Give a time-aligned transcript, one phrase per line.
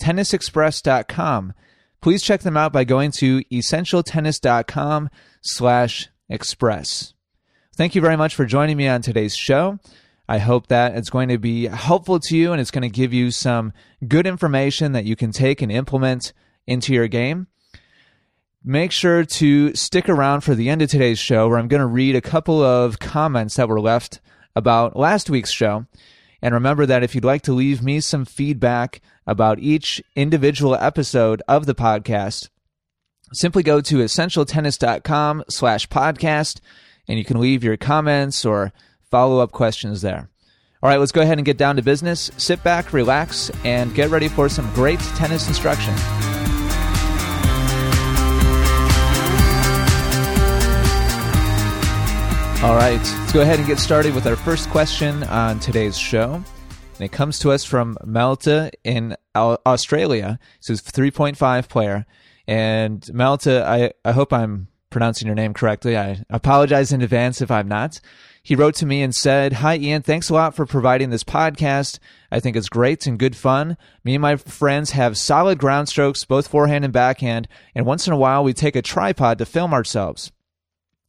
[0.00, 1.54] tennisexpress.com.
[2.00, 5.10] Please check them out by going to essentialtennis.com
[5.42, 7.14] slash express.
[7.76, 9.78] Thank you very much for joining me on today's show.
[10.28, 13.12] I hope that it's going to be helpful to you and it's going to give
[13.12, 13.72] you some
[14.06, 16.32] good information that you can take and implement
[16.66, 17.46] into your game.
[18.64, 21.86] Make sure to stick around for the end of today's show where I'm going to
[21.86, 24.20] read a couple of comments that were left
[24.56, 25.86] about last week's show.
[26.42, 31.42] And remember that if you'd like to leave me some feedback about each individual episode
[31.48, 32.48] of the podcast,
[33.32, 36.60] simply go to essentialtennis.com slash podcast
[37.08, 38.72] and you can leave your comments or
[39.10, 40.28] follow up questions there.
[40.82, 42.30] All right, let's go ahead and get down to business.
[42.36, 45.94] Sit back, relax, and get ready for some great tennis instruction.
[52.62, 56.34] All right, let's go ahead and get started with our first question on today's show.
[56.34, 60.38] And it comes to us from Malta in Australia.
[60.66, 62.06] He's a 3.5 player.
[62.48, 65.98] And Malta, I, I hope I'm pronouncing your name correctly.
[65.98, 68.00] I apologize in advance if I'm not.
[68.42, 70.02] He wrote to me and said, Hi, Ian.
[70.02, 71.98] Thanks a lot for providing this podcast.
[72.32, 73.76] I think it's great and good fun.
[74.02, 77.48] Me and my friends have solid ground strokes, both forehand and backhand.
[77.74, 80.32] And once in a while, we take a tripod to film ourselves.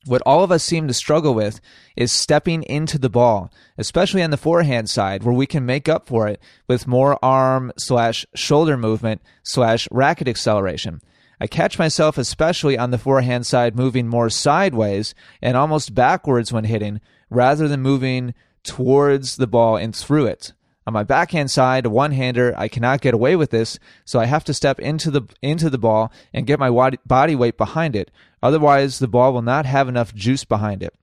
[0.08, 1.60] What all of us seem to struggle with
[1.96, 6.08] is stepping into the ball, especially on the forehand side, where we can make up
[6.08, 11.02] for it with more arm slash shoulder movement slash racket acceleration.
[11.40, 16.64] I catch myself, especially on the forehand side, moving more sideways and almost backwards when
[16.64, 17.00] hitting,
[17.30, 18.34] rather than moving
[18.64, 20.54] towards the ball and through it.
[20.88, 24.46] On my backhand side, a one-hander, I cannot get away with this, so I have
[24.46, 28.10] to step into the into the ball and get my body weight behind it.
[28.42, 30.94] Otherwise, the ball will not have enough juice behind it.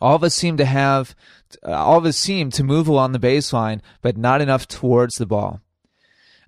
[0.00, 1.14] All of us seem to have,
[1.62, 5.26] uh, all of us seem to move along the baseline, but not enough towards the
[5.26, 5.60] ball.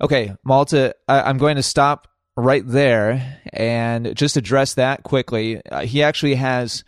[0.00, 5.60] Okay, Malta, I, am going to stop right there and just address that quickly.
[5.66, 6.82] Uh, he actually has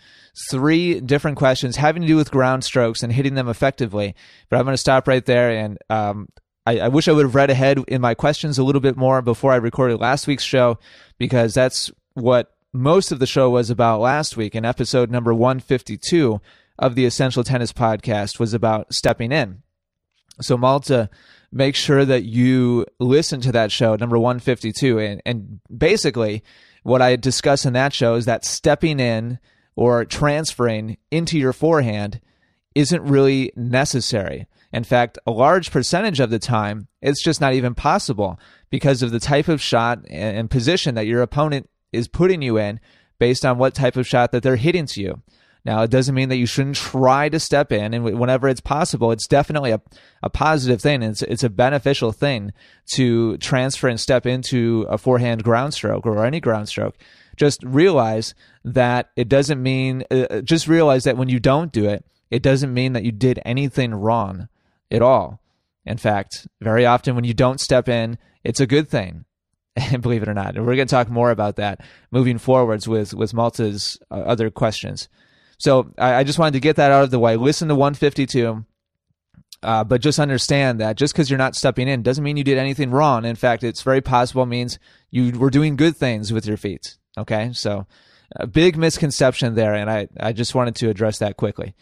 [0.50, 4.14] three different questions having to do with ground strokes and hitting them effectively.
[4.48, 5.50] But I'm going to stop right there.
[5.50, 6.28] And um,
[6.66, 9.22] I, I, wish I would have read ahead in my questions a little bit more
[9.22, 10.78] before I recorded last week's show,
[11.18, 14.54] because that's what most of the show was about last week.
[14.54, 16.40] In episode number 152
[16.78, 19.62] of the Essential Tennis Podcast was about stepping in.
[20.40, 21.10] So, Malta,
[21.52, 24.98] make sure that you listen to that show, number 152.
[24.98, 26.42] And, and basically,
[26.82, 29.38] what I discuss in that show is that stepping in
[29.80, 32.20] or transferring into your forehand
[32.74, 34.46] isn't really necessary.
[34.74, 39.10] In fact, a large percentage of the time, it's just not even possible because of
[39.10, 42.78] the type of shot and position that your opponent is putting you in
[43.18, 45.22] based on what type of shot that they're hitting to you.
[45.64, 49.12] Now, it doesn't mean that you shouldn't try to step in, and whenever it's possible,
[49.12, 49.80] it's definitely a,
[50.22, 51.02] a positive thing.
[51.02, 52.52] It's, it's a beneficial thing
[52.96, 56.96] to transfer and step into a forehand ground stroke or any ground stroke
[57.40, 58.34] just realize
[58.64, 62.42] that it doesn't mean, uh, uh, just realize that when you don't do it, it
[62.42, 64.48] doesn't mean that you did anything wrong
[64.90, 65.40] at all.
[65.86, 69.24] In fact, very often when you don't step in, it's a good thing.
[70.00, 71.80] Believe it or not, and we're going to talk more about that
[72.10, 75.08] moving forwards with with Malta's uh, other questions.
[75.58, 77.36] So I, I, just wanted to get that out of the way.
[77.36, 78.64] Listen to 152,
[79.62, 82.58] uh, but just understand that just because you're not stepping in doesn't mean you did
[82.58, 83.24] anything wrong.
[83.24, 84.78] In fact, it's very possible means
[85.10, 86.98] you were doing good things with your feet.
[87.18, 87.86] Okay, so
[88.36, 91.74] a big misconception there, and I, I just wanted to address that quickly.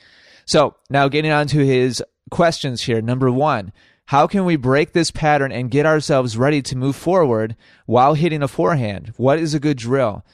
[0.46, 3.02] So now getting on to his questions here.
[3.02, 3.72] Number one,
[4.06, 8.42] how can we break this pattern and get ourselves ready to move forward while hitting
[8.42, 9.12] a forehand?
[9.18, 10.24] What is a good drill?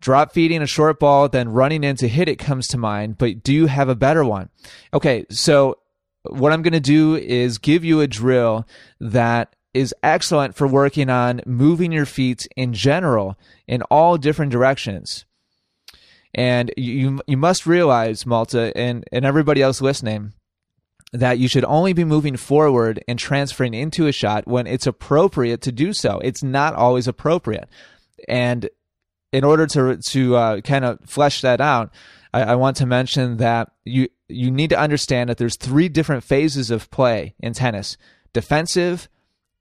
[0.00, 3.42] Drop feeding a short ball, then running in to hit it comes to mind, but
[3.42, 4.48] do you have a better one?
[4.94, 5.78] Okay, so
[6.22, 8.66] what I'm going to do is give you a drill
[9.00, 15.24] that is excellent for working on moving your feet in general in all different directions.
[16.34, 20.32] And you you must realize, Malta, and, and everybody else listening,
[21.12, 25.60] that you should only be moving forward and transferring into a shot when it's appropriate
[25.62, 26.20] to do so.
[26.22, 27.68] It's not always appropriate.
[28.28, 28.68] And
[29.32, 31.92] in order to to uh, kind of flesh that out,
[32.32, 36.22] I, I want to mention that you you need to understand that there's three different
[36.22, 37.96] phases of play in tennis:
[38.32, 39.08] defensive,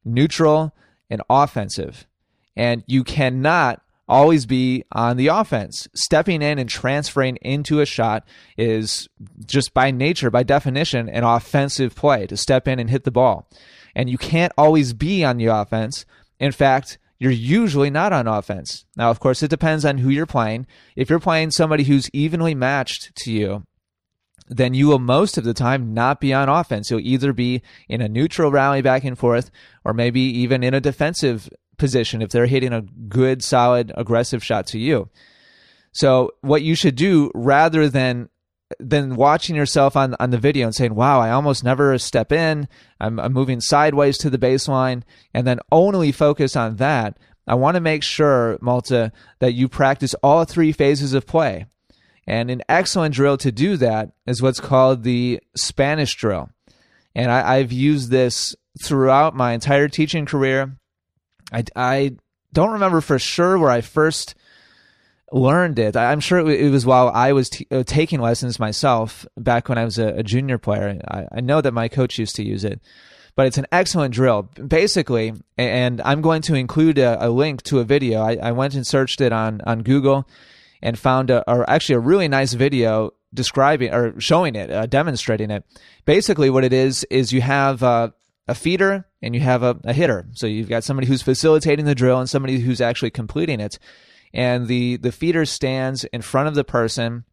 [0.04, 0.74] neutral,
[1.10, 2.08] and offensive.
[2.56, 5.88] And you cannot always be on the offense.
[5.94, 9.08] Stepping in and transferring into a shot is
[9.46, 13.48] just by nature, by definition, an offensive play to step in and hit the ball.
[13.96, 16.06] And you can't always be on the offense.
[16.40, 18.86] In fact, you're usually not on offense.
[18.96, 20.68] Now, of course, it depends on who you're playing.
[20.96, 23.66] If you're playing somebody who's evenly matched to you,
[24.50, 26.90] then you will most of the time not be on offense.
[26.90, 29.52] You'll either be in a neutral rally back and forth,
[29.86, 34.68] or maybe even in a defensive position if they're hitting a good, solid, aggressive shot
[34.68, 35.10] to you.
[35.92, 38.30] So what you should do rather than
[38.80, 42.68] than watching yourself on on the video and saying, "Wow, I almost never step in.
[43.00, 45.04] I'm, I'm moving sideways to the baseline,"
[45.34, 47.18] and then only focus on that.
[47.48, 51.66] I want to make sure, Malta, that you practice all three phases of play.
[52.30, 56.52] And an excellent drill to do that is what's called the Spanish drill.
[57.16, 60.78] And I, have used this throughout my entire teaching career.
[61.52, 62.18] I, I
[62.54, 64.36] don't remember for sure where I first
[65.32, 65.98] learned it.
[65.98, 69.84] I'm sure it was while I was t- uh, taking lessons myself back when I
[69.84, 71.02] was a, a junior player.
[71.08, 72.80] I, I, know that my coach used to use it,
[73.36, 74.44] but it's an excellent drill.
[74.44, 78.22] Basically, and I'm going to include a, a link to a video.
[78.22, 80.28] I, I, went and searched it on, on Google
[80.82, 85.52] and found a, or actually a really nice video describing or showing it, uh, demonstrating
[85.52, 85.64] it.
[86.06, 88.10] Basically, what it is is you have uh,
[88.48, 90.28] a feeder and you have a, a hitter.
[90.34, 93.78] So you've got somebody who's facilitating the drill and somebody who's actually completing it.
[94.34, 97.26] And the, the feeder stands in front of the person.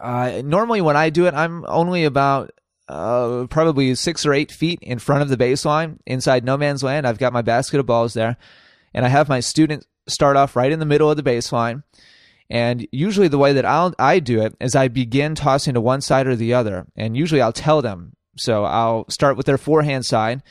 [0.00, 2.52] Uh, normally, when I do it, I'm only about
[2.88, 7.06] uh, probably six or eight feet in front of the baseline inside no man's land.
[7.06, 8.36] I've got my basket of balls there,
[8.94, 11.82] and I have my student start off right in the middle of the baseline.
[12.48, 16.00] And usually, the way that I'll I do it is I begin tossing to one
[16.00, 20.04] side or the other, and usually I'll tell them so I'll start with their forehand
[20.04, 20.42] side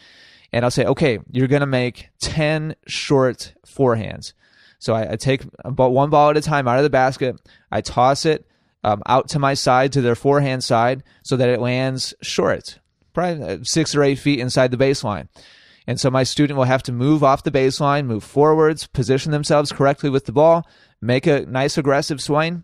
[0.51, 4.33] and I'll say, okay, you're going to make 10 short forehands.
[4.79, 7.39] So I, I, take about one ball at a time out of the basket.
[7.71, 8.45] I toss it
[8.83, 12.79] um, out to my side, to their forehand side, so that it lands short,
[13.13, 15.27] probably uh, six or eight feet inside the baseline.
[15.87, 19.71] And so my student will have to move off the baseline, move forwards, position themselves
[19.71, 20.67] correctly with the ball,
[21.01, 22.63] make a nice aggressive swing,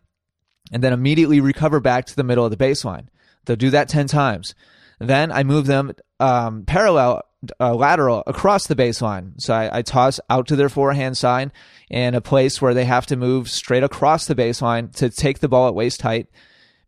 [0.72, 3.08] and then immediately recover back to the middle of the baseline.
[3.46, 4.56] They'll do that 10 times.
[5.00, 7.24] Then I move them um, parallel,
[7.60, 9.34] uh, lateral across the baseline.
[9.42, 11.52] So I, I, toss out to their forehand side
[11.90, 15.50] in a place where they have to move straight across the baseline to take the
[15.50, 16.28] ball at waist height,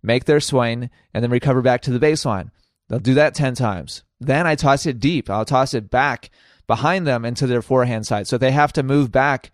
[0.03, 2.51] make their swing, and then recover back to the baseline.
[2.87, 4.03] They'll do that 10 times.
[4.19, 5.29] Then I toss it deep.
[5.29, 6.29] I'll toss it back
[6.67, 8.27] behind them into their forehand side.
[8.27, 9.51] So they have to move back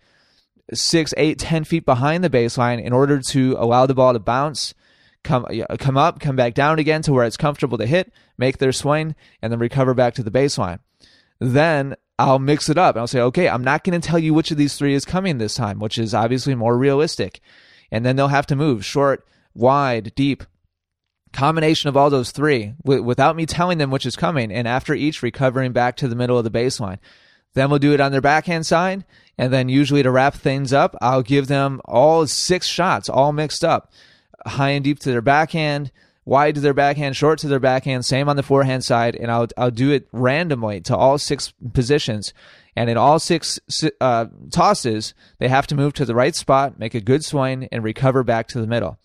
[0.72, 4.74] six, eight, ten feet behind the baseline in order to allow the ball to bounce
[5.22, 5.46] come
[5.78, 9.14] come up, come back down again to where it's comfortable to hit, make their swing,
[9.42, 10.78] and then recover back to the baseline.
[11.38, 14.34] Then I'll mix it up and I'll say, okay, I'm not going to tell you
[14.34, 17.40] which of these three is coming this time, which is obviously more realistic.
[17.90, 20.44] And then they'll have to move short, wide, deep,
[21.32, 24.52] combination of all those three w- without me telling them which is coming.
[24.52, 26.98] And after each, recovering back to the middle of the baseline.
[27.54, 29.04] Then we'll do it on their backhand side.
[29.36, 33.64] And then usually to wrap things up, I'll give them all six shots, all mixed
[33.64, 33.90] up
[34.46, 35.90] high and deep to their backhand,
[36.24, 39.48] wide to their backhand, short to their backhand, same on the forehand side, and I'll
[39.56, 42.32] I'll do it randomly to all six positions.
[42.76, 43.58] And in all six
[44.00, 47.82] uh, tosses, they have to move to the right spot, make a good swing, and
[47.82, 48.98] recover back to the middle.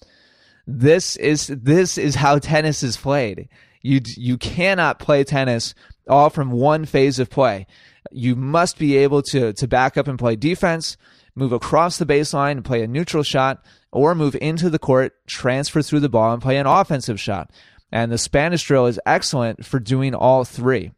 [0.68, 3.50] This is this is how tennis is played.
[3.82, 5.74] You you cannot play tennis
[6.08, 7.66] all from one phase of play.
[8.12, 10.98] You must be able to to back up and play defense,
[11.36, 15.82] move across the baseline and play a neutral shot, or move into the court, transfer
[15.82, 17.52] through the ball, and play an offensive shot.
[17.92, 20.92] And the Spanish drill is excellent for doing all three.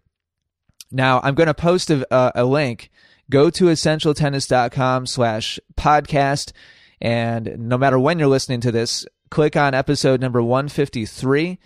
[0.91, 2.89] Now, I'm going to post a, a link.
[3.29, 6.53] Go to essentialtennis.com slash podcast.
[7.01, 11.59] And no matter when you're listening to this, click on episode number 153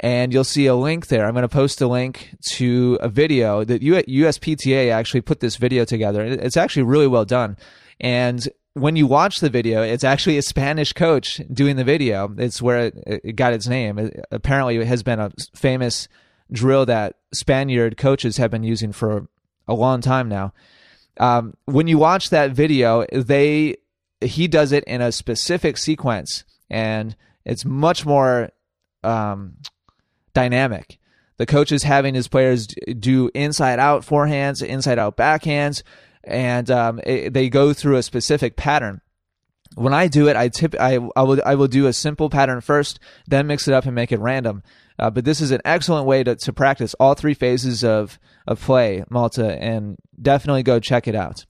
[0.00, 1.26] and you'll see a link there.
[1.26, 5.84] I'm going to post a link to a video that USPTA actually put this video
[5.84, 6.24] together.
[6.24, 7.56] It's actually really well done.
[8.00, 12.32] And when you watch the video, it's actually a Spanish coach doing the video.
[12.38, 13.98] It's where it, got its name.
[13.98, 16.08] It, apparently, it has been a famous
[16.52, 19.26] drill that Spaniard coaches have been using for
[19.66, 20.52] a long time now.
[21.18, 23.76] Um, when you watch that video, they
[24.20, 28.50] he does it in a specific sequence, and it's much more
[29.02, 29.56] um,
[30.34, 30.98] dynamic.
[31.36, 35.82] The coach is having his players do inside out forehands, inside out backhands,
[36.24, 39.00] and um, it, they go through a specific pattern.
[39.74, 42.60] when I do it, I tip I I will I will do a simple pattern
[42.60, 44.62] first, then mix it up and make it random.
[44.98, 48.60] Uh, but this is an excellent way to, to practice all three phases of of
[48.60, 51.46] play, Malta, and definitely go check it out.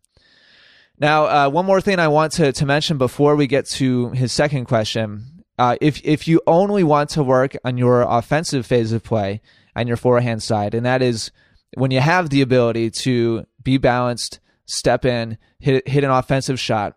[1.01, 4.33] Now, uh, one more thing I want to, to mention before we get to his
[4.33, 5.38] second question.
[5.59, 9.41] Uh, if if you only want to work on your offensive phase of play
[9.75, 11.31] on your forehand side, and that is
[11.75, 16.97] when you have the ability to be balanced, step in, hit hit an offensive shot,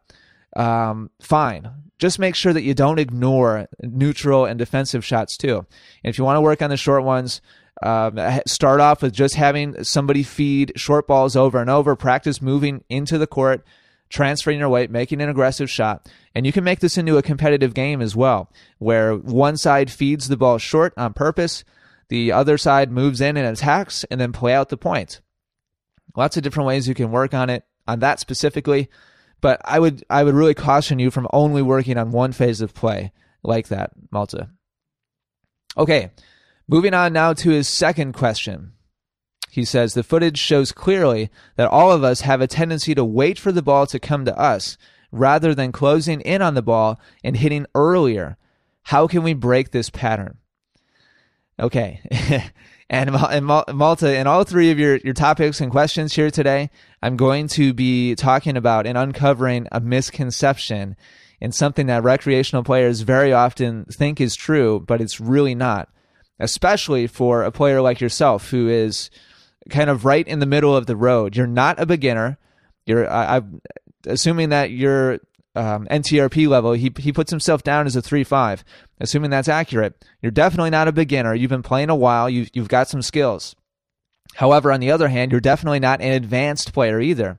[0.56, 1.70] um, fine.
[1.98, 5.58] Just make sure that you don't ignore neutral and defensive shots too.
[6.04, 7.42] And if you want to work on the short ones,
[7.84, 11.96] um, start off with just having somebody feed short balls over and over.
[11.96, 13.66] Practice moving into the court,
[14.12, 16.10] transferring your weight, making an aggressive shot.
[16.36, 20.28] And you can make this into a competitive game as well, where one side feeds
[20.28, 21.64] the ball short on purpose,
[22.10, 25.22] the other side moves in and attacks, and then play out the point.
[26.16, 28.90] Lots of different ways you can work on it, on that specifically.
[29.40, 32.76] But I would I would really caution you from only working on one phase of
[32.76, 33.12] play
[33.44, 34.50] like that, Malta.
[35.78, 36.12] Okay,
[36.68, 38.74] moving on now to his second question.
[39.52, 43.38] He says the footage shows clearly that all of us have a tendency to wait
[43.38, 44.78] for the ball to come to us
[45.12, 48.38] rather than closing in on the ball and hitting earlier.
[48.84, 50.38] How can we break this pattern?
[51.60, 52.00] Okay.
[52.94, 53.14] And,
[53.46, 56.70] Malta, in all three of your, your topics and questions here today,
[57.02, 60.98] I'm going to be talking about and uncovering a misconception
[61.40, 65.88] and something that recreational players very often think is true, but it's really not.
[66.38, 69.10] Especially for a player like yourself who is
[69.70, 71.36] kind of right in the middle of the road.
[71.36, 72.38] You're not a beginner.
[72.86, 73.62] You're, I, I'm
[74.06, 75.20] assuming that you're
[75.56, 78.64] um, NTRP level, he he puts himself down as a three five.
[79.00, 81.34] Assuming that's accurate, you're definitely not a beginner.
[81.34, 82.30] You've been playing a while.
[82.30, 83.56] You've you've got some skills.
[84.36, 87.38] However, on the other hand, you're definitely not an advanced player either.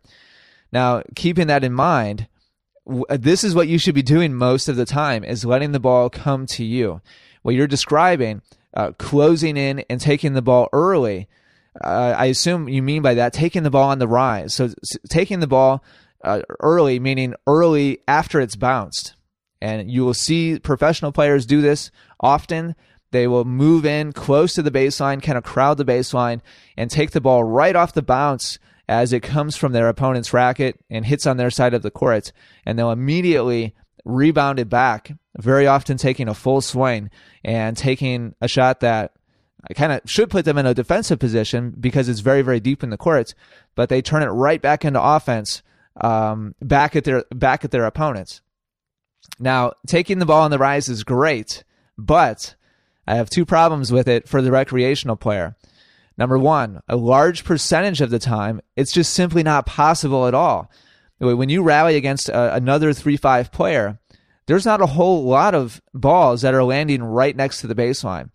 [0.73, 2.29] Now, keeping that in mind,
[3.09, 6.11] this is what you should be doing most of the time: is letting the ball
[6.11, 7.01] come to you.
[7.41, 8.43] What you're describing,
[8.75, 11.29] uh, closing in and taking the ball early.
[11.81, 14.55] Uh, I assume you mean by that taking the ball on the rise.
[14.55, 14.71] So,
[15.09, 15.83] taking the ball
[16.23, 19.15] uh, early, meaning early after it's bounced.
[19.61, 22.75] And you will see professional players do this often.
[23.13, 26.41] They will move in close to the baseline, kind of crowd the baseline,
[26.77, 30.79] and take the ball right off the bounce as it comes from their opponent's racket
[30.91, 32.33] and hits on their side of the court.
[32.67, 33.75] And they'll immediately
[34.05, 37.11] rebound it back, very often taking a full swing
[37.45, 39.13] and taking a shot that
[39.69, 42.83] I kind of should put them in a defensive position because it's very, very deep
[42.83, 43.35] in the courts,
[43.75, 45.63] but they turn it right back into offense
[46.01, 48.41] um, back at their back at their opponents.
[49.39, 51.65] Now, taking the ball on the rise is great,
[51.97, 52.55] but
[53.07, 55.57] I have two problems with it for the recreational player.
[56.19, 60.71] Number one, a large percentage of the time, it's just simply not possible at all.
[61.19, 63.99] When you rally against a, another 3 5 player,
[64.47, 68.31] there's not a whole lot of balls that are landing right next to the baseline.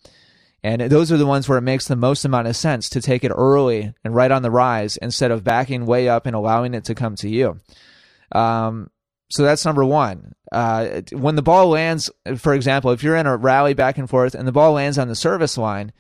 [0.64, 3.24] And those are the ones where it makes the most amount of sense to take
[3.24, 6.86] it early and right on the rise instead of backing way up and allowing it
[6.86, 7.60] to come to you.
[8.32, 8.90] Um,
[9.30, 10.34] so that's number one.
[10.52, 14.34] Uh, when the ball lands, for example, if you're in a rally back and forth
[14.34, 15.92] and the ball lands on the service line,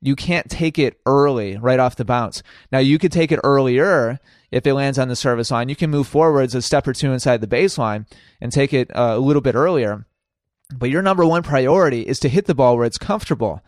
[0.00, 2.42] you can't take it early right off the bounce.
[2.72, 4.18] Now you could take it earlier
[4.50, 5.68] if it lands on the service line.
[5.68, 8.06] You can move forwards a step or two inside the baseline
[8.40, 10.06] and take it uh, a little bit earlier.
[10.74, 13.62] But your number one priority is to hit the ball where it's comfortable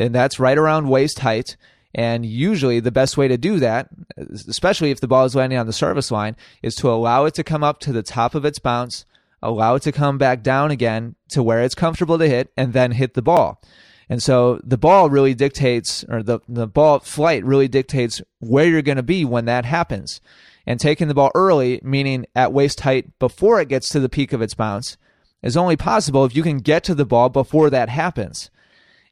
[0.00, 1.56] and that's right around waist height.
[1.92, 5.66] And usually, the best way to do that, especially if the ball is landing on
[5.66, 8.60] the service line, is to allow it to come up to the top of its
[8.60, 9.04] bounce,
[9.42, 12.92] allow it to come back down again to where it's comfortable to hit, and then
[12.92, 13.60] hit the ball.
[14.08, 18.82] And so the ball really dictates, or the, the ball flight really dictates where you're
[18.82, 20.20] going to be when that happens.
[20.66, 24.32] And taking the ball early, meaning at waist height before it gets to the peak
[24.32, 24.96] of its bounce,
[25.42, 28.50] is only possible if you can get to the ball before that happens.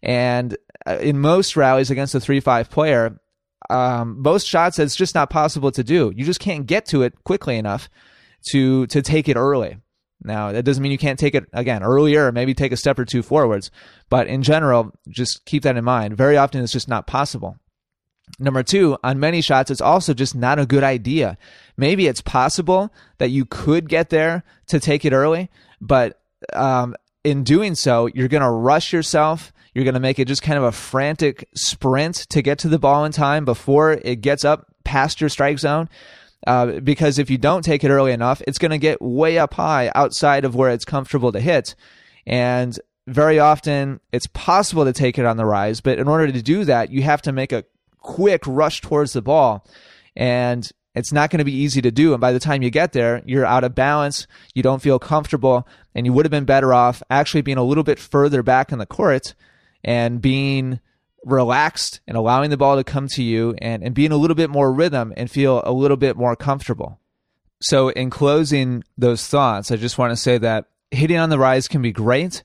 [0.03, 3.21] And uh, in most rallies against a 3 5 player,
[3.71, 6.13] um, most shots it's just not possible to do.
[6.15, 7.89] You just can't get to it quickly enough
[8.51, 9.79] to to take it early.
[10.23, 13.05] Now, that doesn't mean you can't take it again earlier, maybe take a step or
[13.05, 13.71] two forwards,
[14.11, 16.17] but in general, just keep that in mind.
[16.17, 17.57] Very often it's just not possible.
[18.39, 21.39] Number two, on many shots, it's also just not a good idea.
[21.77, 25.51] Maybe it's possible that you could get there to take it early,
[25.81, 26.21] but
[26.53, 30.43] um, in doing so, you're going to rush yourself you're going to make it just
[30.43, 34.45] kind of a frantic sprint to get to the ball in time before it gets
[34.45, 35.89] up past your strike zone.
[36.49, 39.55] Uh, because if you don't take it early enough, it's going to get way up
[39.55, 41.77] high outside of where it's comfortable to hit.
[42.27, 46.43] And very often it's possible to take it on the rise, but in order to
[46.43, 47.65] do that, you have to make a
[47.99, 49.65] quick rush towards the ball.
[50.17, 50.69] And
[50.99, 52.13] It's not going to be easy to do.
[52.13, 54.27] And by the time you get there, you're out of balance.
[54.53, 57.85] You don't feel comfortable and you would have been better off actually being a little
[57.85, 59.35] bit further back in the court
[59.89, 60.81] and being
[61.25, 64.51] relaxed and allowing the ball to come to you and, and being a little bit
[64.51, 67.01] more rhythm and feel a little bit more comfortable.
[67.61, 71.69] So, in closing those thoughts, I just want to say that hitting on the rise
[71.69, 72.43] can be great,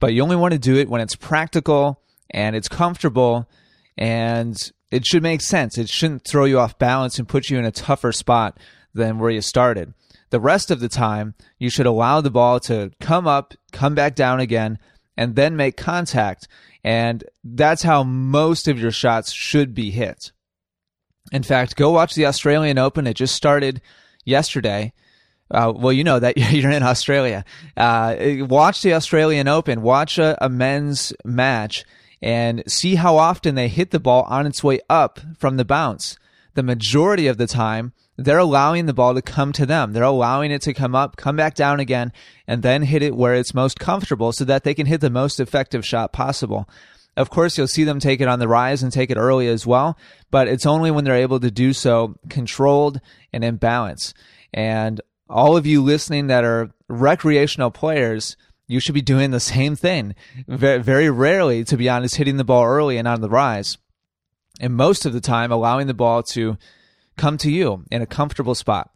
[0.00, 3.48] but you only want to do it when it's practical and it's comfortable
[3.96, 4.54] and
[4.90, 5.78] it should make sense.
[5.78, 8.60] It shouldn't throw you off balance and put you in a tougher spot
[8.92, 9.94] than where you started.
[10.28, 14.14] The rest of the time, you should allow the ball to come up, come back
[14.14, 14.78] down again,
[15.16, 16.48] and then make contact.
[16.84, 20.32] And that's how most of your shots should be hit.
[21.30, 23.06] In fact, go watch the Australian Open.
[23.06, 23.80] It just started
[24.24, 24.92] yesterday.
[25.50, 27.44] Uh, well, you know that you're in Australia.
[27.76, 28.16] Uh,
[28.48, 29.82] watch the Australian Open.
[29.82, 31.84] Watch a, a men's match
[32.20, 36.16] and see how often they hit the ball on its way up from the bounce.
[36.54, 39.92] The majority of the time, they're allowing the ball to come to them.
[39.92, 42.12] They're allowing it to come up, come back down again,
[42.46, 45.40] and then hit it where it's most comfortable so that they can hit the most
[45.40, 46.68] effective shot possible.
[47.16, 49.66] Of course, you'll see them take it on the rise and take it early as
[49.66, 49.98] well,
[50.30, 53.00] but it's only when they're able to do so controlled
[53.32, 54.14] and in balance.
[54.52, 59.76] And all of you listening that are recreational players, you should be doing the same
[59.76, 60.14] thing.
[60.46, 63.76] Very, very rarely, to be honest, hitting the ball early and on the rise.
[64.60, 66.56] And most of the time, allowing the ball to
[67.16, 68.90] come to you in a comfortable spot.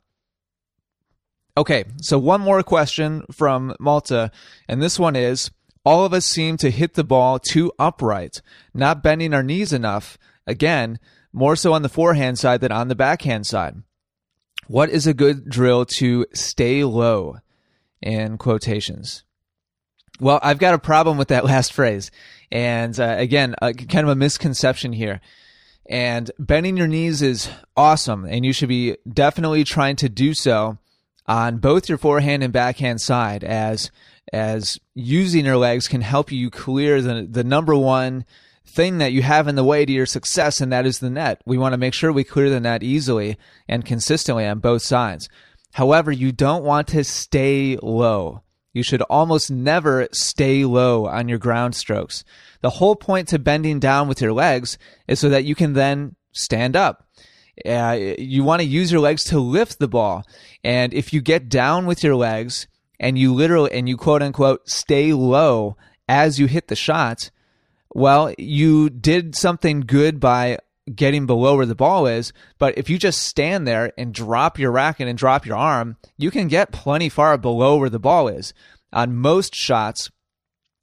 [1.56, 4.30] Okay, so one more question from Malta,
[4.68, 5.50] and this one is
[5.84, 8.42] All of us seem to hit the ball too upright,
[8.74, 10.18] not bending our knees enough.
[10.46, 10.98] Again,
[11.32, 13.76] more so on the forehand side than on the backhand side.
[14.66, 17.36] What is a good drill to stay low?
[18.02, 19.24] In quotations.
[20.20, 22.10] Well, I've got a problem with that last phrase.
[22.50, 25.20] And uh, again, uh, kind of a misconception here.
[25.88, 30.78] And bending your knees is awesome, and you should be definitely trying to do so
[31.26, 33.90] on both your forehand and backhand side, as
[34.32, 38.24] as using your legs can help you clear the the number one
[38.66, 41.40] thing that you have in the way to your success, and that is the net.
[41.46, 43.38] We want to make sure we clear the net easily
[43.68, 45.28] and consistently on both sides.
[45.74, 48.42] However, you don't want to stay low.
[48.76, 52.24] You should almost never stay low on your ground strokes.
[52.60, 54.76] The whole point to bending down with your legs
[55.08, 57.08] is so that you can then stand up.
[57.64, 60.24] Uh, you want to use your legs to lift the ball.
[60.62, 62.66] And if you get down with your legs
[63.00, 67.30] and you literally, and you quote unquote stay low as you hit the shot,
[67.94, 70.58] well, you did something good by
[70.94, 72.32] getting below where the ball is.
[72.58, 76.30] But if you just stand there and drop your racket and drop your arm, you
[76.30, 78.54] can get plenty far below where the ball is.
[78.92, 80.10] On most shots,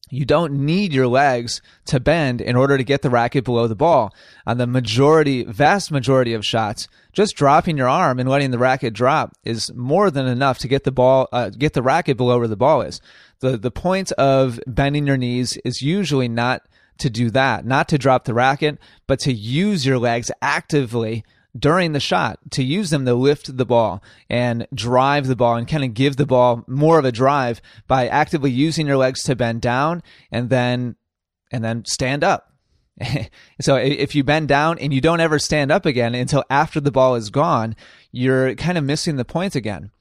[0.09, 3.75] you don't need your legs to bend in order to get the racket below the
[3.75, 4.13] ball.
[4.45, 8.93] On the majority, vast majority of shots, just dropping your arm and letting the racket
[8.93, 12.47] drop is more than enough to get the ball, uh, get the racket below where
[12.47, 13.01] the ball is.
[13.39, 16.61] The the point of bending your knees is usually not
[16.99, 18.77] to do that, not to drop the racket,
[19.07, 21.23] but to use your legs actively
[21.57, 25.67] during the shot, to use them to lift the ball and drive the ball and
[25.67, 29.35] kind of give the ball more of a drive by actively using your legs to
[29.35, 30.01] bend down
[30.31, 30.95] and then
[31.51, 32.51] and then stand up.
[33.61, 36.91] so if you bend down and you don't ever stand up again until after the
[36.91, 37.75] ball is gone,
[38.11, 39.91] you're kind of missing the point again.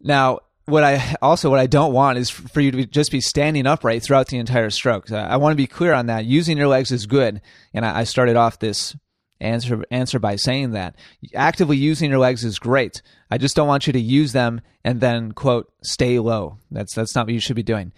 [0.00, 3.66] Now, what I also what I don't want is for you to just be standing
[3.66, 5.10] upright throughout the entire stroke.
[5.12, 6.24] I want to be clear on that.
[6.24, 7.40] Using your legs is good,
[7.74, 8.96] and I started off this
[9.40, 10.96] answer answer by saying that
[11.34, 13.02] actively using your legs is great.
[13.30, 16.58] I just don't want you to use them and then quote stay low.
[16.70, 17.92] That's that's not what you should be doing.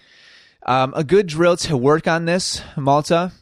[0.64, 3.32] Um, a good drill to work on this, Malta,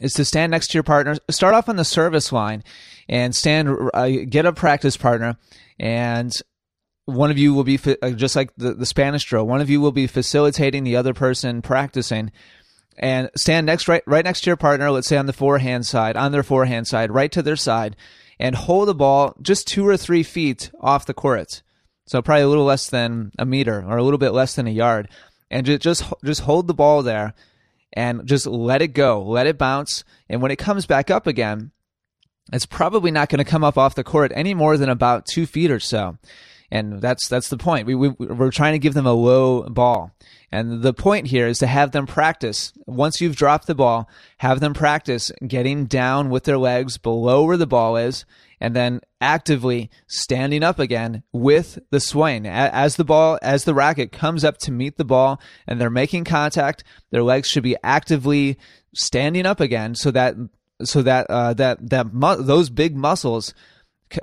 [0.00, 1.16] is to stand next to your partner.
[1.30, 2.64] Start off on the service line
[3.08, 3.90] and stand.
[3.92, 5.36] Uh, get a practice partner
[5.78, 6.32] and
[7.04, 9.46] one of you will be uh, just like the, the Spanish drill.
[9.46, 12.30] One of you will be facilitating the other person practicing,
[12.96, 14.90] and stand next right right next to your partner.
[14.90, 17.96] Let's say on the forehand side, on their forehand side, right to their side,
[18.38, 21.62] and hold the ball just two or three feet off the court.
[22.06, 24.70] So probably a little less than a meter or a little bit less than a
[24.70, 25.08] yard,
[25.50, 27.34] and just just just hold the ball there,
[27.92, 31.72] and just let it go, let it bounce, and when it comes back up again,
[32.52, 35.46] it's probably not going to come up off the court any more than about two
[35.46, 36.18] feet or so
[36.72, 37.86] and that's that's the point.
[37.86, 40.10] We, we we're trying to give them a low ball,
[40.50, 42.72] and the point here is to have them practice.
[42.86, 44.08] Once you've dropped the ball,
[44.38, 48.24] have them practice getting down with their legs below where the ball is,
[48.58, 54.10] and then actively standing up again with the swing as the ball as the racket
[54.10, 58.58] comes up to meet the ball and they're making contact their legs should be actively
[58.94, 60.34] standing up again so that
[60.82, 63.54] so that uh, that that mu- those big muscles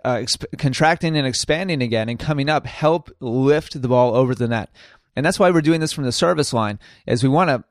[0.03, 4.47] uh, exp- contracting and expanding again and coming up help lift the ball over the
[4.47, 4.69] net.
[5.15, 7.63] And that's why we're doing this from the service line, is we want to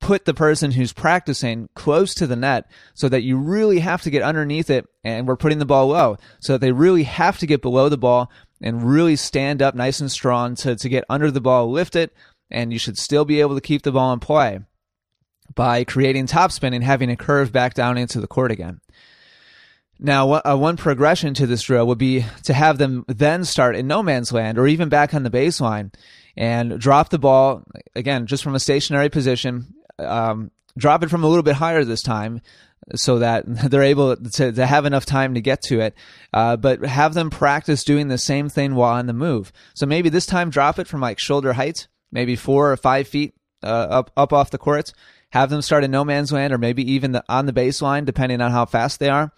[0.00, 4.10] put the person who's practicing close to the net so that you really have to
[4.10, 7.46] get underneath it and we're putting the ball low so that they really have to
[7.46, 11.30] get below the ball and really stand up nice and strong to, to get under
[11.30, 12.14] the ball, lift it,
[12.50, 14.60] and you should still be able to keep the ball in play
[15.54, 18.80] by creating topspin and having a curve back down into the court again.
[19.98, 23.86] Now, uh, one progression to this drill would be to have them then start in
[23.86, 25.92] no man's land or even back on the baseline
[26.36, 27.62] and drop the ball
[27.94, 32.02] again just from a stationary position um, drop it from a little bit higher this
[32.02, 32.40] time
[32.94, 35.94] so that they're able to, to have enough time to get to it.
[36.32, 39.52] Uh, but have them practice doing the same thing while on the move.
[39.74, 43.34] So maybe this time drop it from like shoulder height, maybe four or five feet
[43.62, 44.92] uh, up up off the court.
[45.30, 48.40] Have them start in no man's land or maybe even the, on the baseline, depending
[48.40, 49.32] on how fast they are.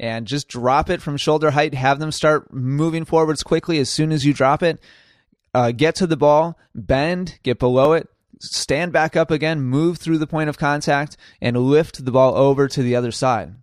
[0.00, 1.74] And just drop it from shoulder height.
[1.74, 4.80] Have them start moving forwards quickly as soon as you drop it.
[5.52, 8.08] Uh, get to the ball, bend, get below it,
[8.40, 12.66] stand back up again, move through the point of contact, and lift the ball over
[12.66, 13.54] to the other side.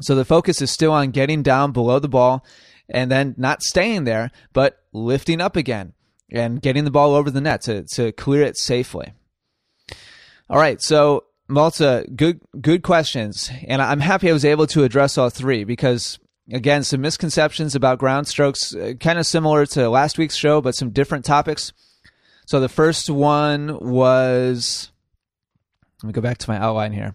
[0.00, 2.44] So the focus is still on getting down below the ball
[2.88, 5.92] and then not staying there, but lifting up again
[6.30, 9.12] and getting the ball over the net to, to clear it safely.
[10.48, 15.18] All right, so Malta, good good questions, and I'm happy I was able to address
[15.18, 16.18] all three because
[16.50, 20.74] again, some misconceptions about ground strokes, uh, kind of similar to last week's show, but
[20.74, 21.72] some different topics.
[22.46, 24.90] So the first one was.
[26.02, 27.14] Let me go back to my outline here.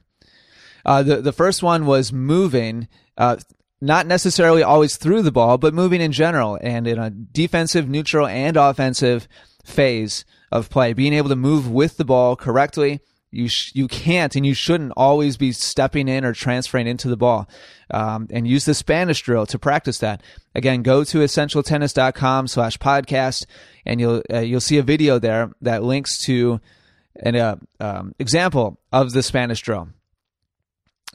[0.86, 2.88] Uh, the the first one was moving,
[3.18, 3.38] uh,
[3.82, 8.28] not necessarily always through the ball, but moving in general and in a defensive, neutral,
[8.28, 9.28] and offensive
[9.66, 10.94] phase of play.
[10.94, 13.02] Being able to move with the ball correctly.
[13.32, 17.18] You sh- you can't and you shouldn't always be stepping in or transferring into the
[17.18, 17.50] ball.
[17.92, 20.22] Um, and use the Spanish drill to practice that.
[20.56, 23.46] Again, go to essentialtennis.com slash podcast
[23.86, 26.62] and you'll uh, you'll see a video there that links to
[27.18, 29.90] an uh, um, example of the Spanish drill.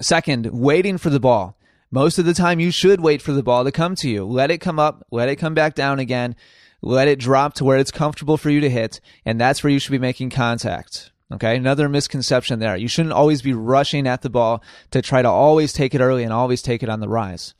[0.00, 1.56] Second, waiting for the ball.
[1.90, 4.24] Most of the time, you should wait for the ball to come to you.
[4.24, 6.34] Let it come up, let it come back down again,
[6.80, 9.78] let it drop to where it's comfortable for you to hit, and that's where you
[9.78, 11.11] should be making contact.
[11.32, 12.76] Okay, another misconception there.
[12.76, 16.24] You shouldn't always be rushing at the ball to try to always take it early
[16.24, 17.54] and always take it on the rise.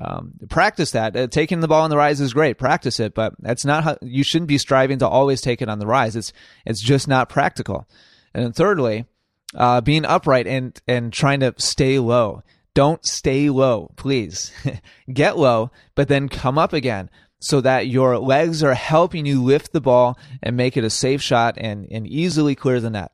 [0.00, 1.16] Um, practice that.
[1.16, 2.56] Uh, taking the ball on the rise is great.
[2.56, 5.78] Practice it, but that's not how you shouldn't be striving to always take it on
[5.78, 6.16] the rise.
[6.16, 6.32] It's
[6.64, 7.88] it's just not practical.
[8.32, 9.06] And then thirdly,
[9.54, 12.42] uh, being upright and and trying to stay low.
[12.74, 14.52] Don't stay low, please.
[15.12, 17.10] Get low, but then come up again
[17.40, 21.22] so that your legs are helping you lift the ball and make it a safe
[21.22, 23.12] shot and, and easily clear the net.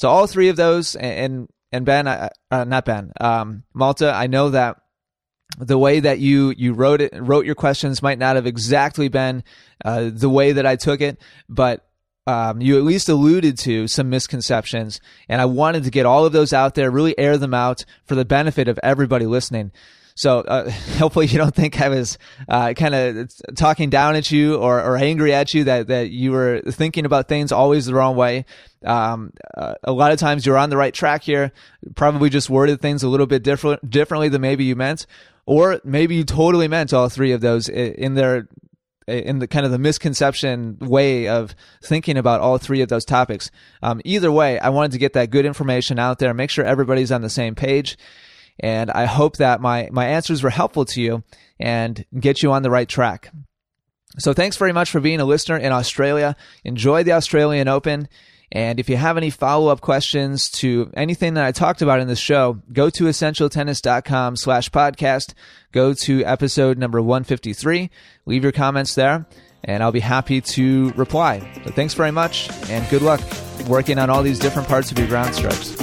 [0.00, 4.48] So all three of those, and and Ben, uh, not Ben, um, Malta, I know
[4.48, 4.80] that
[5.58, 9.44] the way that you you wrote it wrote your questions might not have exactly been
[9.84, 11.86] uh, the way that I took it, but
[12.26, 16.32] um, you at least alluded to some misconceptions, and I wanted to get all of
[16.32, 19.70] those out there, really air them out for the benefit of everybody listening.
[20.20, 24.56] So uh, hopefully you don't think I was uh, kind of talking down at you
[24.56, 28.16] or, or angry at you that, that you were thinking about things always the wrong
[28.16, 28.44] way.
[28.84, 31.52] Um, uh, a lot of times you're on the right track here.
[31.94, 35.06] Probably just worded things a little bit different differently than maybe you meant,
[35.46, 38.46] or maybe you totally meant all three of those in their
[39.06, 43.50] in the kind of the misconception way of thinking about all three of those topics.
[43.82, 47.10] Um, either way, I wanted to get that good information out there, make sure everybody's
[47.10, 47.96] on the same page.
[48.60, 51.24] And I hope that my, my answers were helpful to you
[51.58, 53.32] and get you on the right track.
[54.18, 56.36] So thanks very much for being a listener in Australia.
[56.64, 58.08] Enjoy the Australian Open.
[58.52, 62.08] And if you have any follow up questions to anything that I talked about in
[62.08, 65.34] this show, go to essentialtennis.com slash podcast.
[65.70, 67.90] Go to episode number 153.
[68.26, 69.26] Leave your comments there
[69.62, 71.48] and I'll be happy to reply.
[71.64, 73.20] So thanks very much and good luck
[73.68, 75.76] working on all these different parts of your ground strokes.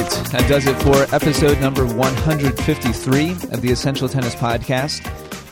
[0.00, 5.02] Right, that does it for episode number 153 of the Essential Tennis Podcast.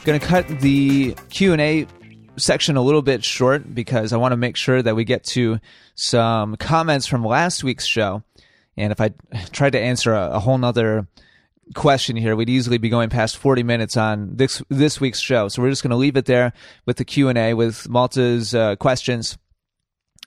[0.05, 1.87] Going to cut the Q&A
[2.37, 5.61] section a little bit short because I want to make sure that we get to
[5.95, 8.23] some comments from last week's show.
[8.77, 9.15] And if I
[9.53, 11.07] tried to answer a, a whole nother
[11.75, 15.49] question here, we'd easily be going past 40 minutes on this this week's show.
[15.49, 16.53] So we're just going to leave it there
[16.85, 19.39] with the Q&A with Malta's uh, questions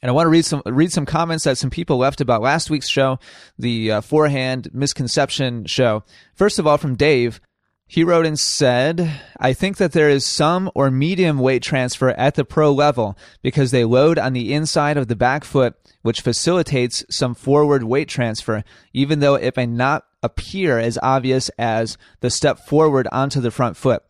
[0.01, 2.69] and I want to read some read some comments that some people left about last
[2.69, 3.19] week's show,
[3.57, 6.03] the uh, forehand misconception show.
[6.35, 7.41] First of all, from Dave,
[7.89, 12.35] He wrote and said, I think that there is some or medium weight transfer at
[12.35, 17.05] the pro level because they load on the inside of the back foot, which facilitates
[17.09, 22.59] some forward weight transfer, even though it may not appear as obvious as the step
[22.59, 24.03] forward onto the front foot.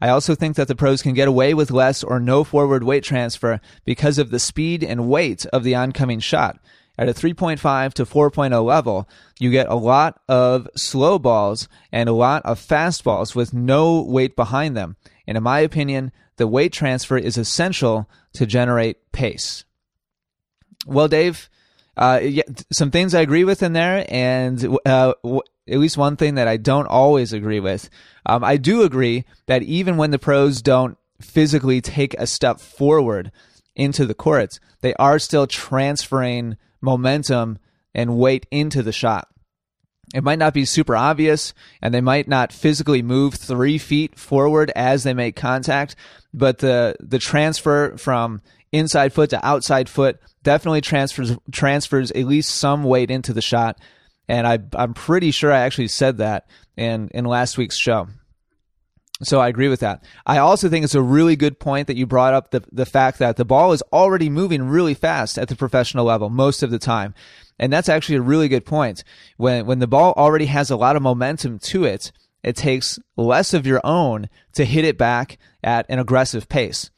[0.00, 3.04] I also think that the pros can get away with less or no forward weight
[3.04, 6.58] transfer because of the speed and weight of the oncoming shot
[6.98, 12.12] at a 3.5 to 4.0 level, you get a lot of slow balls and a
[12.12, 14.96] lot of fast balls with no weight behind them.
[15.26, 19.64] And in my opinion, the weight transfer is essential to generate pace.
[20.86, 21.50] Well, Dave,
[21.96, 25.14] uh, yeah, some things I agree with in there, and uh,
[25.68, 27.90] at least one thing that I don't always agree with.
[28.24, 33.32] Um, I do agree that even when the pros don't physically take a step forward
[33.74, 37.58] into the courts, they are still transferring momentum
[37.94, 39.28] and weight into the shot.
[40.14, 41.52] It might not be super obvious,
[41.82, 45.96] and they might not physically move three feet forward as they make contact,
[46.32, 52.54] but the the transfer from inside foot to outside foot definitely transfers transfers at least
[52.54, 53.80] some weight into the shot.
[54.28, 58.08] And I I'm pretty sure I actually said that in in last week's show.
[59.22, 60.04] So I agree with that.
[60.26, 63.18] I also think it's a really good point that you brought up the, the fact
[63.18, 66.78] that the ball is already moving really fast at the professional level most of the
[66.78, 67.14] time.
[67.58, 69.04] And that's actually a really good point.
[69.38, 72.12] When, when the ball already has a lot of momentum to it,
[72.42, 76.90] it takes less of your own to hit it back at an aggressive pace.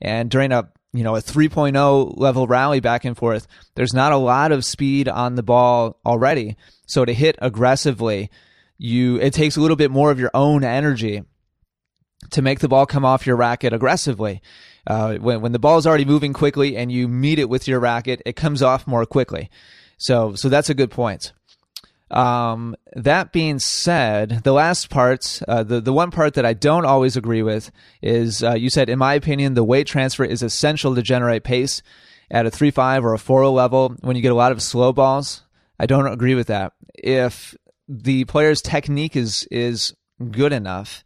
[0.00, 4.16] And during a, you know, a 3.0 level rally back and forth, there's not a
[4.16, 6.56] lot of speed on the ball already.
[6.86, 8.30] So to hit aggressively,
[8.76, 11.22] you, it takes a little bit more of your own energy
[12.30, 14.42] to make the ball come off your racket aggressively.
[14.86, 17.80] Uh, when when the ball is already moving quickly and you meet it with your
[17.80, 19.50] racket, it comes off more quickly.
[19.98, 21.32] So so that's a good point.
[22.10, 26.84] Um, that being said, the last part, uh, the the one part that I don't
[26.84, 27.70] always agree with
[28.02, 31.82] is uh, you said, in my opinion, the weight transfer is essential to generate pace
[32.30, 34.92] at a three five or a four level when you get a lot of slow
[34.92, 35.42] balls.
[35.78, 36.72] I don't agree with that.
[36.94, 37.54] If
[37.88, 39.94] the player's technique is is
[40.32, 41.04] good enough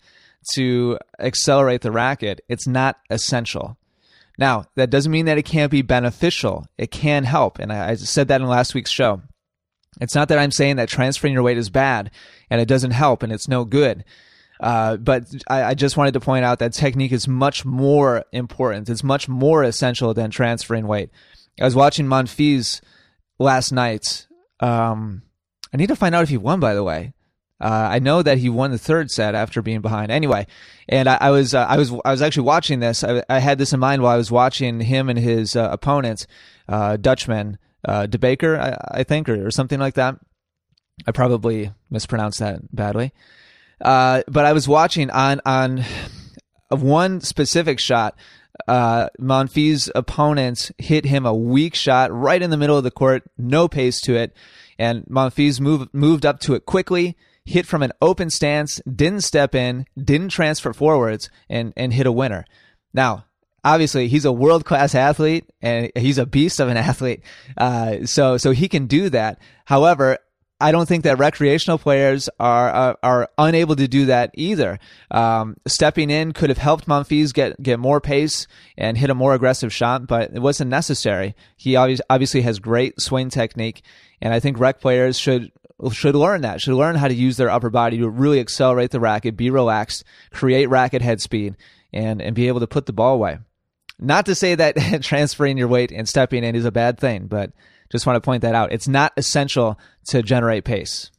[0.55, 3.77] to accelerate the racket, it's not essential.
[4.39, 6.67] Now, that doesn't mean that it can't be beneficial.
[6.77, 7.59] It can help.
[7.59, 9.23] And I, I said that in last week's show.
[10.01, 12.11] It's not that I'm saying that transferring your weight is bad
[12.51, 14.05] and it doesn't help and it's no good.
[14.61, 18.89] Uh, but I, I, just wanted to point out that technique is much more important.
[18.89, 21.11] It's much more essential than transferring weight.
[21.61, 22.81] I was watching Monfils
[23.39, 24.27] last night.
[24.61, 25.23] Um,
[25.73, 27.15] I need to find out if he won, by the way.
[27.61, 30.11] Uh, I know that he won the third set after being behind.
[30.11, 30.47] Anyway,
[30.89, 33.03] and I, I was uh, I was I was actually watching this.
[33.03, 36.27] I, I, had this in mind while I was watching him and his uh, opponents,
[36.69, 40.17] uh, Dutchman, uh, De Bakker, I, I think, or, or, something like that.
[41.07, 43.13] I probably mispronounced that badly.
[43.81, 45.85] Uh, but I was watching on on
[46.71, 48.17] one specific shot.
[48.69, 53.25] Uh, Monfils' opponents hit him a weak shot right in the middle of the court,
[53.37, 54.35] no pace to it,
[54.79, 59.55] and Monfils moved moved up to it quickly hit from an open stance, didn't step
[59.55, 62.45] in, didn't transfer forwards, and, and hit a winner.
[62.93, 63.27] Now,
[63.65, 67.23] obviously, he's a world class athlete and he's a beast of an athlete.
[67.57, 69.39] Uh, so, so he can do that.
[69.65, 70.19] However,
[70.61, 74.79] I don't think that recreational players are are, are unable to do that either.
[75.11, 78.47] Um, stepping in could have helped Monfils get get more pace
[78.79, 81.35] and hit a more aggressive shot, but it wasn't necessary.
[81.57, 83.83] He obviously has great swing technique,
[84.23, 85.51] and I think rec players should
[85.93, 89.01] should learn that, should learn how to use their upper body to really accelerate the
[89.01, 91.57] racket, be relaxed, create racket head speed,
[91.93, 93.39] and, and be able to put the ball away.
[94.05, 97.53] Not to say that transferring your weight and stepping in is a bad thing, but
[97.91, 98.73] just want to point that out.
[98.73, 101.11] It's not essential to generate pace.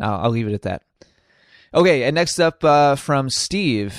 [0.00, 0.82] I'll, leave it at that.
[1.72, 3.96] Okay, and next up uh, from Steve.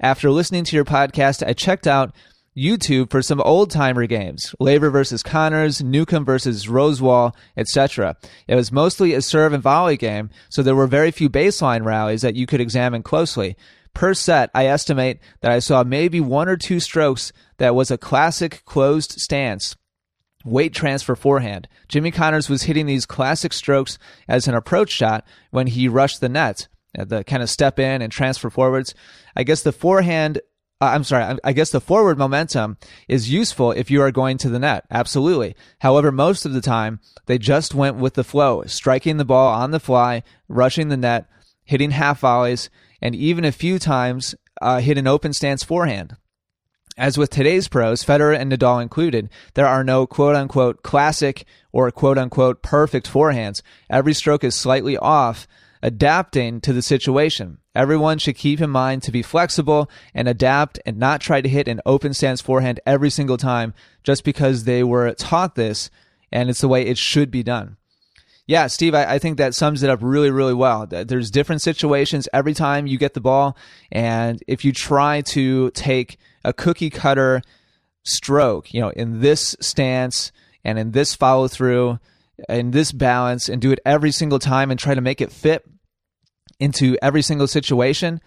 [0.00, 2.14] After listening to your podcast, I checked out
[2.56, 8.16] YouTube for some old timer games, Laver versus Connors, Newcombe versus Rosewall, etc.
[8.48, 12.22] It was mostly a serve and volley game, so there were very few baseline rallies
[12.22, 13.56] that you could examine closely.
[13.96, 17.96] Per set, I estimate that I saw maybe one or two strokes that was a
[17.96, 19.74] classic closed stance.
[20.44, 21.66] Weight transfer forehand.
[21.88, 26.28] Jimmy Connors was hitting these classic strokes as an approach shot when he rushed the
[26.28, 28.94] net the kind of step in and transfer forwards.
[29.34, 30.42] I guess the forehand
[30.78, 32.76] uh, I'm sorry, I guess the forward momentum
[33.08, 34.84] is useful if you are going to the net.
[34.90, 35.56] Absolutely.
[35.78, 39.70] However, most of the time, they just went with the flow, striking the ball on
[39.70, 41.30] the fly, rushing the net,
[41.64, 42.68] hitting half volleys,
[43.00, 46.16] and even a few times uh, hit an open stance forehand.
[46.98, 51.90] As with today's pros, Federer and Nadal included, there are no quote unquote classic or
[51.90, 53.60] quote unquote perfect forehands.
[53.90, 55.46] Every stroke is slightly off
[55.82, 57.58] adapting to the situation.
[57.74, 61.68] Everyone should keep in mind to be flexible and adapt and not try to hit
[61.68, 65.90] an open stance forehand every single time just because they were taught this
[66.32, 67.76] and it's the way it should be done.
[68.46, 70.86] Yeah, Steve, I, I, think that sums it up really, really well.
[70.86, 73.56] There's different situations every time you get the ball.
[73.90, 77.42] And if you try to take a cookie cutter
[78.04, 80.30] stroke, you know, in this stance
[80.64, 81.98] and in this follow through,
[82.48, 85.64] in this balance, and do it every single time and try to make it fit
[86.60, 88.20] into every single situation,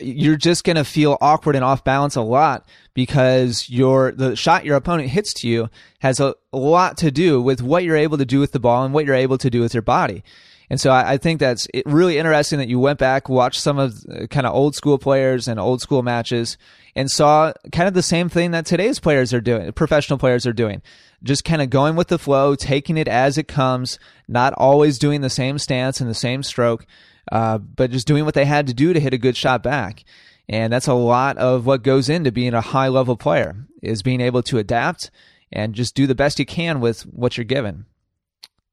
[0.00, 4.64] you're just going to feel awkward and off balance a lot because your the shot
[4.64, 5.68] your opponent hits to you
[6.00, 8.94] has a, lot to do with what you're able to do with the ball and
[8.94, 10.22] what you're able to do with your body.
[10.70, 13.94] And so I, I think that's really interesting that you went back, watched some of
[14.08, 16.56] uh, kind of old school players and old school matches,
[16.94, 20.52] and saw kind of the same thing that today's players are doing, professional players are
[20.52, 20.80] doing.
[21.22, 23.98] Just kind of going with the flow, taking it as it comes,
[24.28, 26.86] not always doing the same stance and the same stroke,
[27.32, 30.04] uh, but just doing what they had to do to hit a good shot back.
[30.48, 34.20] And that's a lot of what goes into being a high level player is being
[34.20, 35.10] able to adapt
[35.50, 37.86] and just do the best you can with what you're given.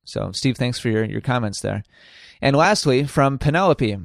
[0.04, 1.84] So, Steve, thanks for your, your comments there.
[2.42, 3.98] And lastly, from Penelope,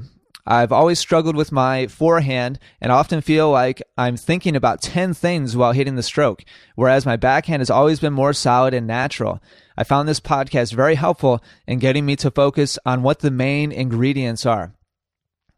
[0.47, 5.57] I've always struggled with my forehand and often feel like I'm thinking about 10 things
[5.57, 6.45] while hitting the stroke,
[6.77, 9.43] whereas my backhand has always been more solid and natural.
[9.77, 13.73] I found this podcast very helpful in getting me to focus on what the main
[13.73, 14.73] ingredients are.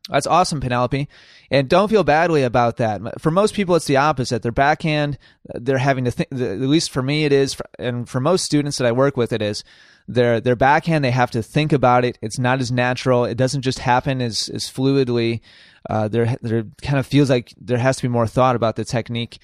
[0.09, 1.07] That's awesome, Penelope.
[1.51, 3.21] And don't feel badly about that.
[3.21, 4.43] For most people, it's the opposite.
[4.43, 8.45] Their backhand, they're having to think, at least for me, it is, and for most
[8.45, 9.65] students that I work with, it is
[10.09, 11.05] their their backhand.
[11.05, 12.19] They have to think about it.
[12.23, 13.27] It's not as natural.
[13.27, 15.41] It doesn't just happen as as fluidly.
[15.89, 18.85] Uh, there there kind of feels like there has to be more thought about the
[18.85, 19.39] technique.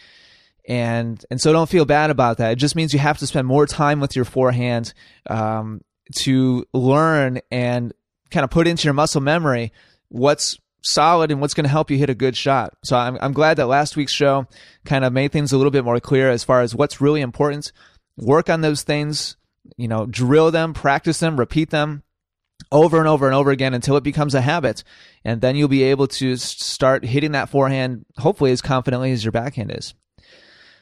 [0.66, 2.52] And and so don't feel bad about that.
[2.52, 4.94] It just means you have to spend more time with your forehand
[5.28, 5.82] um,
[6.20, 7.92] to learn and
[8.30, 9.72] kind of put into your muscle memory
[10.08, 12.74] what's solid and what's going to help you hit a good shot.
[12.84, 14.46] So I'm, I'm glad that last week's show
[14.84, 17.72] kind of made things a little bit more clear as far as what's really important.
[18.16, 19.36] Work on those things
[19.76, 22.02] you know, drill them, practice them, repeat them
[22.70, 24.84] over and over and over again until it becomes a habit.
[25.24, 29.32] And then you'll be able to start hitting that forehand, hopefully, as confidently as your
[29.32, 29.94] backhand is.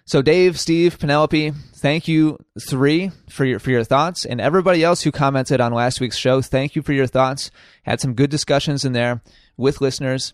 [0.04, 2.36] So, Dave, Steve, Penelope, thank you
[2.68, 6.42] three for your for your thoughts, and everybody else who commented on last week's show.
[6.42, 7.52] Thank you for your thoughts.
[7.84, 9.22] Had some good discussions in there
[9.56, 10.32] with listeners,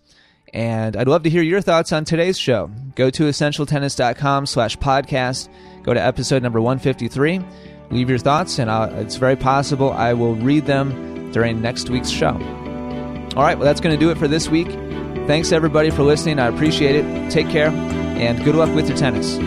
[0.53, 2.71] and I'd love to hear your thoughts on today's show.
[2.95, 5.49] Go to essentialtennis.com/podcast.
[5.83, 7.39] Go to episode number one fifty three
[7.91, 12.09] leave your thoughts, and I'll, it's very possible I will read them during next week's
[12.09, 12.33] show.
[13.35, 14.67] All right, well, that's going to do it for this week.
[15.27, 16.39] Thanks, everybody, for listening.
[16.39, 17.31] I appreciate it.
[17.31, 19.37] Take care, and good luck with your tennis.